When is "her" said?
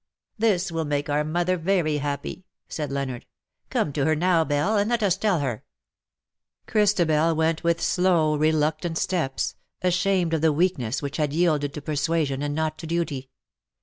4.03-4.15, 5.41-5.61